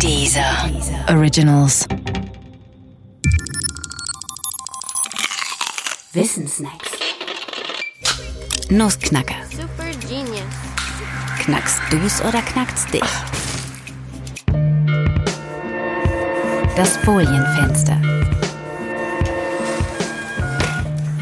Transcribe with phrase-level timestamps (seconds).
[0.00, 0.70] Dieser
[1.08, 1.86] Originals.
[6.12, 6.90] Wissensnacks.
[8.70, 9.34] Nussknacker.
[9.50, 10.42] Super genius.
[11.40, 13.02] Knackst du's oder knackt's dich?
[16.76, 18.00] Das Folienfenster.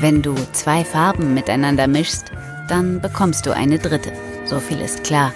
[0.01, 2.33] Wenn du zwei Farben miteinander mischst,
[2.69, 4.13] dann bekommst du eine dritte.
[4.45, 5.33] So viel ist klar.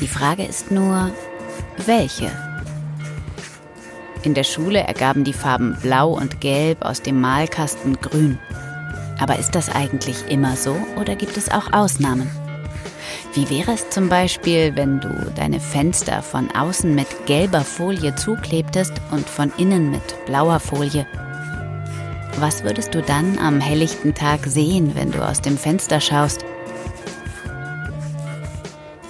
[0.00, 1.10] Die Frage ist nur,
[1.84, 2.30] welche?
[4.22, 8.38] In der Schule ergaben die Farben Blau und Gelb aus dem Malkasten Grün.
[9.18, 12.30] Aber ist das eigentlich immer so oder gibt es auch Ausnahmen?
[13.34, 18.94] Wie wäre es zum Beispiel, wenn du deine Fenster von außen mit gelber Folie zuklebtest
[19.10, 21.06] und von innen mit blauer Folie?
[22.38, 26.44] Was würdest du dann am helllichten Tag sehen, wenn du aus dem Fenster schaust?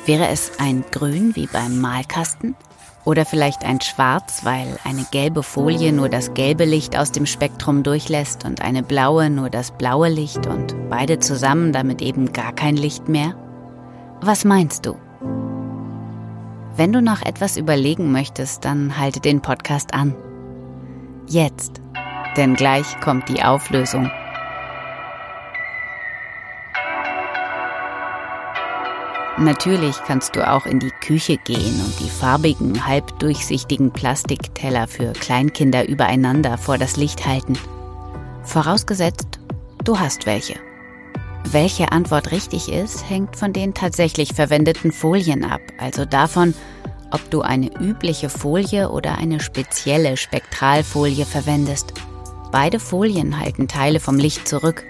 [0.06, 2.54] Wäre es ein Grün wie beim Malkasten?
[3.04, 7.82] Oder vielleicht ein Schwarz, weil eine gelbe Folie nur das gelbe Licht aus dem Spektrum
[7.82, 12.76] durchlässt und eine blaue nur das blaue Licht und beide zusammen damit eben gar kein
[12.76, 13.34] Licht mehr?
[14.20, 14.96] Was meinst du?
[16.76, 20.14] Wenn du noch etwas überlegen möchtest, dann halte den Podcast an.
[21.26, 21.80] Jetzt,
[22.36, 24.10] denn gleich kommt die Auflösung.
[29.38, 35.86] Natürlich kannst du auch in die Küche gehen und die farbigen, halbdurchsichtigen Plastikteller für Kleinkinder
[35.86, 37.58] übereinander vor das Licht halten.
[38.44, 39.38] Vorausgesetzt,
[39.84, 40.54] du hast welche.
[41.50, 46.54] Welche Antwort richtig ist, hängt von den tatsächlich verwendeten Folien ab, also davon,
[47.10, 51.92] ob du eine übliche Folie oder eine spezielle Spektralfolie verwendest.
[52.52, 54.84] Beide Folien halten Teile vom Licht zurück,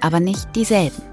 [0.00, 1.07] aber nicht dieselben.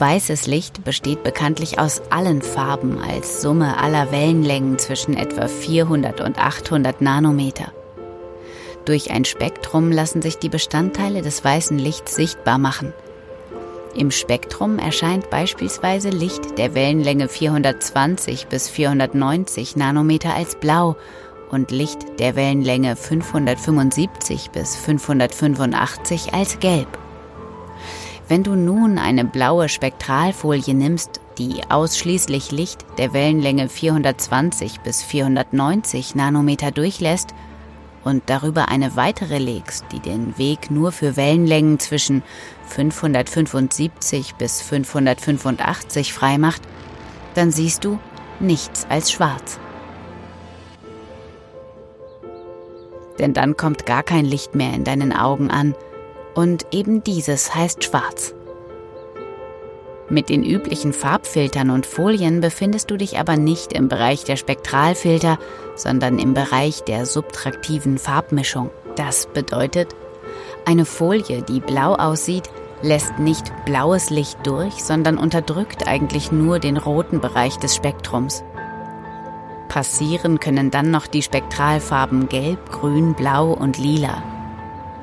[0.00, 6.38] Weißes Licht besteht bekanntlich aus allen Farben als Summe aller Wellenlängen zwischen etwa 400 und
[6.38, 7.70] 800 Nanometer.
[8.86, 12.94] Durch ein Spektrum lassen sich die Bestandteile des weißen Lichts sichtbar machen.
[13.94, 20.96] Im Spektrum erscheint beispielsweise Licht der Wellenlänge 420 bis 490 Nanometer als blau
[21.50, 26.88] und Licht der Wellenlänge 575 bis 585 als gelb.
[28.30, 36.14] Wenn du nun eine blaue Spektralfolie nimmst, die ausschließlich Licht der Wellenlänge 420 bis 490
[36.14, 37.34] Nanometer durchlässt
[38.04, 42.22] und darüber eine weitere legst, die den Weg nur für Wellenlängen zwischen
[42.68, 46.62] 575 bis 585 freimacht,
[47.34, 47.98] dann siehst du
[48.38, 49.58] nichts als schwarz.
[53.18, 55.74] Denn dann kommt gar kein Licht mehr in deinen Augen an,
[56.34, 58.34] und eben dieses heißt schwarz.
[60.08, 65.38] Mit den üblichen Farbfiltern und Folien befindest du dich aber nicht im Bereich der Spektralfilter,
[65.76, 68.70] sondern im Bereich der subtraktiven Farbmischung.
[68.96, 69.94] Das bedeutet,
[70.66, 72.50] eine Folie, die blau aussieht,
[72.82, 78.42] lässt nicht blaues Licht durch, sondern unterdrückt eigentlich nur den roten Bereich des Spektrums.
[79.68, 84.39] Passieren können dann noch die Spektralfarben Gelb, Grün, Blau und Lila.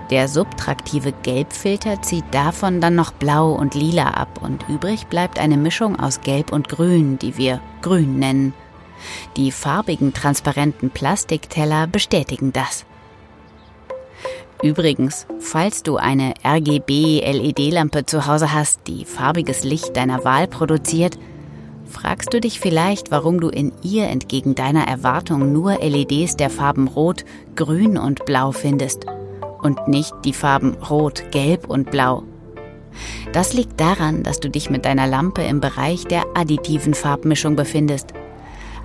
[0.09, 5.57] Der subtraktive Gelbfilter zieht davon dann noch Blau und Lila ab und übrig bleibt eine
[5.57, 8.53] Mischung aus Gelb und Grün, die wir Grün nennen.
[9.35, 12.85] Die farbigen transparenten Plastikteller bestätigen das.
[14.63, 21.19] Übrigens, falls du eine RGB-LED-Lampe zu Hause hast, die farbiges Licht deiner Wahl produziert,
[21.85, 26.87] fragst du dich vielleicht, warum du in ihr entgegen deiner Erwartung nur LEDs der Farben
[26.87, 27.23] Rot,
[27.55, 29.05] Grün und Blau findest
[29.67, 32.23] und nicht die Farben Rot, Gelb und Blau.
[33.33, 38.13] Das liegt daran, dass du dich mit deiner Lampe im Bereich der additiven Farbmischung befindest.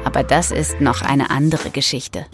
[0.05, 2.27] Aber das ist noch eine andere Geschichte.